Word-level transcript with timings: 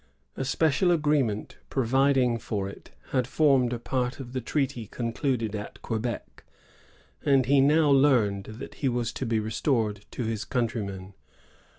A 0.35 0.43
special 0.45 0.89
agreement 0.89 1.59
providing 1.69 2.39
for 2.39 2.67
it 2.67 2.89
had 3.11 3.27
formed 3.27 3.71
a 3.71 3.77
part 3.77 4.19
of 4.19 4.33
the 4.33 4.41
treaty 4.41 4.87
concluded 4.87 5.55
at 5.55 5.79
Quebec; 5.83 6.43
and 7.23 7.45
he 7.45 7.61
now 7.61 7.91
learned 7.91 8.45
that 8.45 8.73
he 8.81 8.89
was 8.89 9.11
to 9.13 9.27
be 9.27 9.39
restored 9.39 10.05
to 10.13 10.23
his 10.23 10.43
countrymen. 10.43 11.13